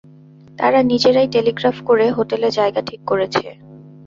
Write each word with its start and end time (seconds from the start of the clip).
তারা 0.59 0.79
নিজেরাই 0.83 1.27
টেলিগ্রাফ 1.27 1.77
করে 1.85 2.05
হোটেলে 2.11 2.49
জায়গা 2.51 2.81
ঠিক 2.81 3.01
করেছে। 3.07 3.45